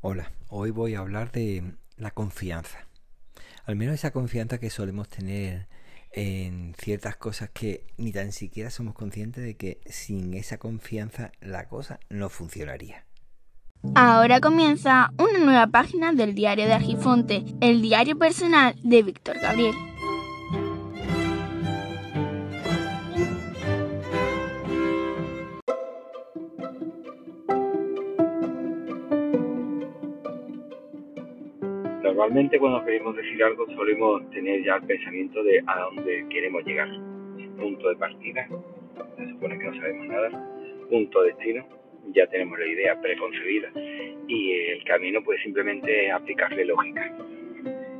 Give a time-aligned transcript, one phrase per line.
[0.00, 2.86] Hola, hoy voy a hablar de la confianza.
[3.66, 5.66] Al menos esa confianza que solemos tener
[6.12, 11.66] en ciertas cosas que ni tan siquiera somos conscientes de que sin esa confianza la
[11.66, 13.06] cosa no funcionaría.
[13.96, 19.74] Ahora comienza una nueva página del diario de Agifonte, el diario personal de Víctor Gabriel.
[32.18, 36.88] Normalmente cuando queremos decir algo solemos tener ya el pensamiento de a dónde queremos llegar.
[37.56, 38.48] Punto de partida,
[39.16, 40.50] se supone que no sabemos nada.
[40.90, 41.64] Punto de destino,
[42.12, 43.70] ya tenemos la idea preconcebida.
[44.26, 47.08] Y el camino pues simplemente aplicarle lógica.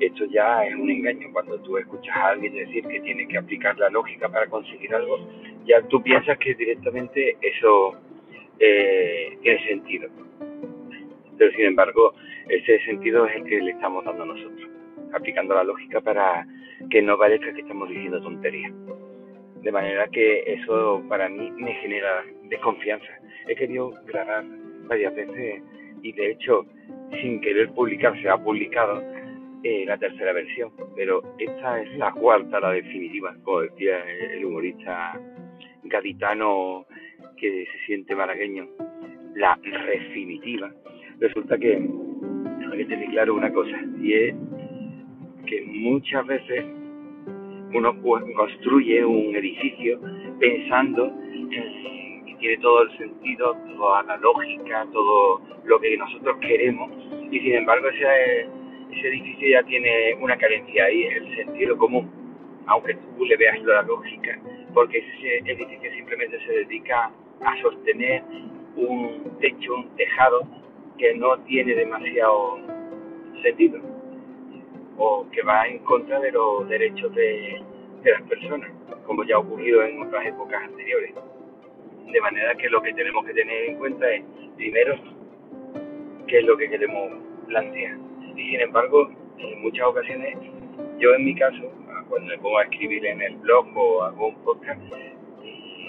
[0.00, 1.30] Esto ya es un engaño.
[1.34, 5.18] Cuando tú escuchas a alguien decir que tiene que aplicar la lógica para conseguir algo,
[5.66, 7.94] ya tú piensas que directamente eso
[8.60, 10.08] eh, tiene sentido.
[11.38, 12.14] Pero sin embargo,
[12.48, 14.68] ese sentido es el que le estamos dando a nosotros,
[15.12, 16.46] aplicando la lógica para
[16.90, 18.72] que no parezca que estamos diciendo tonterías.
[19.62, 23.08] De manera que eso para mí me genera desconfianza.
[23.48, 24.44] He querido grabar
[24.86, 25.62] varias veces
[26.02, 26.64] y de hecho,
[27.20, 29.02] sin querer publicar, se ha publicado
[29.62, 33.98] eh, la tercera versión, pero esta es la cuarta, la definitiva, como decía
[34.32, 35.20] el humorista
[35.82, 36.86] gaditano
[37.36, 38.68] que se siente malagueño,
[39.34, 40.72] la definitiva.
[41.18, 44.34] Resulta que hay que tener claro una cosa, y es
[45.46, 46.64] que muchas veces
[47.72, 49.98] uno construye un edificio
[50.38, 51.10] pensando
[51.50, 56.92] que tiene todo el sentido, toda la lógica, todo lo que nosotros queremos,
[57.30, 58.48] y sin embargo ese,
[58.92, 62.10] ese edificio ya tiene una carencia ahí, el sentido común,
[62.66, 64.38] aunque tú le veas la lógica,
[64.74, 68.22] porque ese edificio simplemente se dedica a sostener
[68.76, 70.46] un techo, un tejado
[70.98, 72.58] que no tiene demasiado
[73.42, 73.80] sentido
[74.98, 77.62] o que va en contra de los derechos de,
[78.04, 78.70] las personas,
[79.04, 81.12] como ya ha ocurrido en otras épocas anteriores.
[82.12, 84.22] De manera que lo que tenemos que tener en cuenta es,
[84.56, 84.94] primero,
[86.28, 87.12] qué es lo que queremos
[87.48, 87.98] plantear.
[88.36, 90.38] Y sin embargo, en muchas ocasiones,
[90.98, 91.68] yo en mi caso,
[92.08, 94.80] cuando me pongo a escribir en el blog o hago un podcast,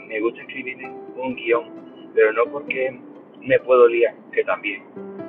[0.08, 0.78] me gusta escribir
[1.16, 3.00] un guion, pero no porque
[3.48, 4.84] me puedo liar, que también,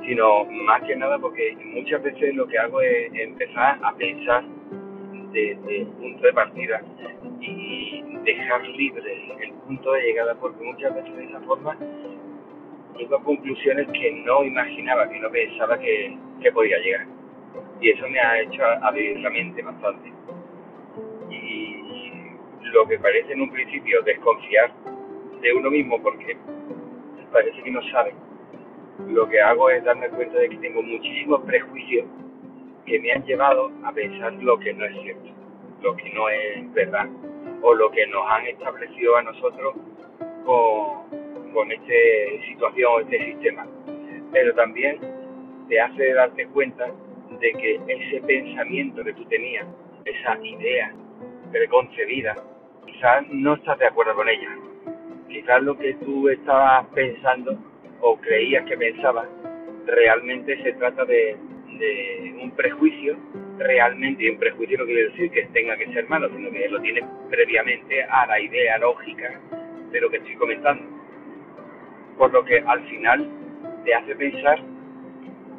[0.05, 4.45] sino más que nada porque muchas veces lo que hago es empezar a pensar
[5.33, 6.83] desde el punto de partida
[7.41, 11.77] y dejar libre el punto de llegada, porque muchas veces de esa forma
[12.97, 16.19] llego conclusiones que no imaginaba, que no pensaba que
[16.53, 17.07] podía llegar.
[17.81, 20.13] Y eso me ha hecho abrir la mente bastante.
[21.31, 21.83] Y
[22.73, 24.73] lo que parece en un principio desconfiar
[25.41, 26.37] de uno mismo porque
[27.33, 28.15] parece que no sabe
[29.07, 32.07] lo que hago es darme cuenta de que tengo muchísimos prejuicios
[32.85, 35.29] que me han llevado a pensar lo que no es cierto,
[35.83, 37.09] lo que no es verdad,
[37.63, 39.75] o lo que nos han establecido a nosotros
[40.45, 43.67] con, con esta situación, este sistema.
[44.33, 44.99] Pero también
[45.69, 46.91] te hace darte cuenta
[47.41, 49.67] de que ese pensamiento que tú tenías,
[50.05, 50.93] esa idea
[51.53, 52.35] preconcebida,
[52.87, 54.68] quizás no estás de acuerdo con ella.
[55.29, 57.57] Quizás lo que tú estabas pensando
[58.01, 59.29] o creías que pensabas,
[59.87, 61.37] realmente se trata de,
[62.43, 63.17] un prejuicio,
[63.59, 66.81] realmente, y un prejuicio no quiere decir que tenga que ser malo, sino que lo
[66.81, 69.41] tienes previamente a la idea lógica
[69.91, 70.85] de lo que estoy comentando.
[72.17, 73.29] Por lo que al final
[73.85, 74.61] te hace pensar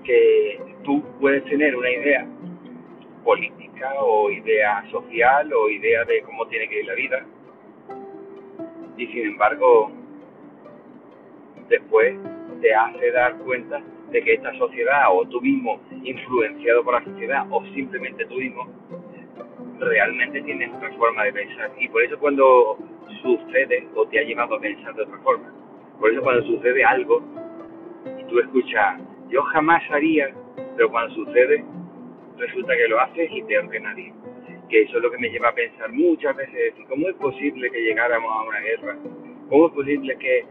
[0.04, 2.28] que tú puedes tener una idea
[3.24, 7.26] política o idea social o idea de cómo tiene que ir la vida
[9.00, 9.90] y sin embargo
[11.70, 12.18] después
[12.62, 17.48] te hace dar cuenta de que esta sociedad o tú mismo influenciado por la sociedad
[17.50, 18.68] o simplemente tú mismo
[19.80, 21.72] realmente tienes otra forma de pensar.
[21.80, 22.78] Y por eso cuando
[23.22, 25.54] sucede o te ha llevado a pensar de otra forma.
[25.98, 27.24] Por eso cuando sucede algo
[28.20, 30.34] y tú escuchas yo jamás haría
[30.76, 31.64] pero cuando sucede
[32.38, 33.80] resulta que lo haces y peor que
[34.70, 37.82] que eso es lo que me lleva a pensar muchas veces cómo es posible que
[37.82, 38.98] llegáramos a una guerra
[39.50, 40.46] cómo es posible que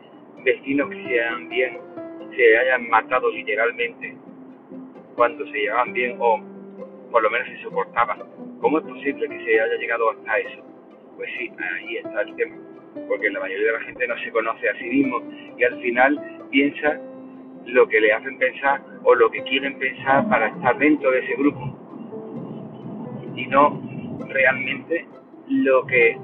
[0.44, 1.78] vecinos que se bien
[2.36, 4.16] se hayan matado literalmente
[5.14, 6.40] cuando se llevaban bien o
[7.10, 8.22] por lo menos se soportaban.
[8.60, 10.62] ¿Cómo es posible que se haya llegado hasta eso?
[11.16, 12.56] Pues sí, ahí está el tema,
[13.08, 15.22] porque la mayoría de la gente no se conoce a sí mismo
[15.56, 17.00] y al final piensa
[17.64, 21.34] lo que le hacen pensar o lo que quieren pensar para estar dentro de ese
[21.34, 21.76] grupo
[23.34, 23.80] y no
[24.28, 25.06] realmente
[25.48, 26.18] lo que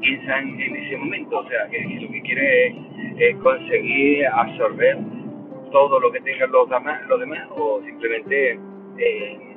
[0.00, 2.74] piensan en ese momento, o sea, que lo que quiere
[3.18, 4.98] es, conseguir absorber
[5.72, 8.58] todo lo que tengan los demás, los demás o simplemente
[8.98, 9.56] eh,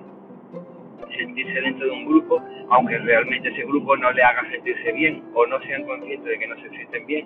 [1.17, 5.45] sentirse dentro de un grupo, aunque realmente ese grupo no le haga sentirse bien o
[5.45, 7.25] no sean conscientes de que no se sienten bien.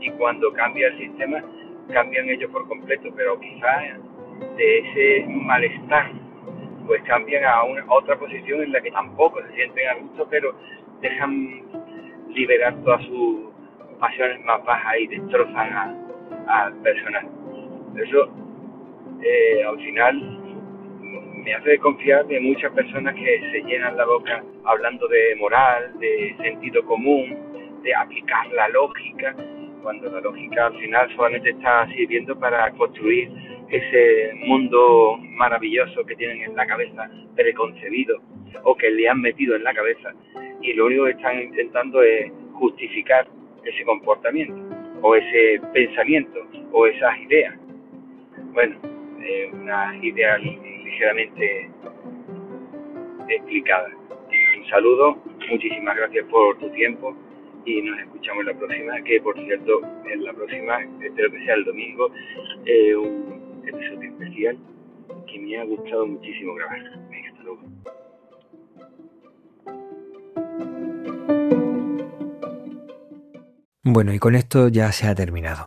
[0.00, 1.42] Y cuando cambia el sistema,
[1.92, 3.98] cambian ellos por completo, pero quizás
[4.56, 6.12] de ese malestar,
[6.90, 10.52] pues cambian a, una, otra posición en la que tampoco se sienten a gusto, pero
[11.00, 11.62] dejan
[12.30, 13.42] liberar todas sus
[14.00, 15.96] pasiones más bajas y destrozan
[16.48, 17.28] al personal.
[17.94, 18.28] Eso,
[19.22, 20.40] eh, al final,
[21.44, 26.34] me hace confiar de muchas personas que se llenan la boca hablando de moral, de
[26.42, 27.38] sentido común,
[27.84, 29.36] de aplicar la lógica,
[29.84, 33.30] cuando la lógica al final solamente está sirviendo para construir
[33.70, 38.20] ese mundo maravilloso que tienen en la cabeza, preconcebido,
[38.64, 40.12] o que le han metido en la cabeza,
[40.60, 43.26] y lo único que están intentando es justificar
[43.64, 44.56] ese comportamiento,
[45.02, 46.40] o ese pensamiento,
[46.72, 47.54] o esas ideas.
[48.52, 48.76] Bueno,
[49.22, 51.70] eh, unas ideas ligeramente
[53.28, 53.92] explicadas.
[54.58, 55.18] Un saludo,
[55.48, 57.16] muchísimas gracias por tu tiempo
[57.64, 59.80] y nos escuchamos la próxima, que por cierto,
[60.10, 62.10] en la próxima, espero que sea el domingo,
[62.64, 64.58] eh, un episodio especial
[65.26, 66.80] que me ha gustado muchísimo grabar.
[66.80, 67.62] Hasta luego.
[73.82, 75.66] Bueno, y con esto ya se ha terminado.